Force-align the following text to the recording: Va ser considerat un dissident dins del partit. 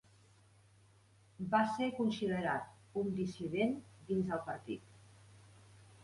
Va 1.49 1.59
ser 1.73 1.89
considerat 1.97 2.97
un 3.01 3.11
dissident 3.19 3.75
dins 4.13 4.31
del 4.31 4.41
partit. 4.49 4.89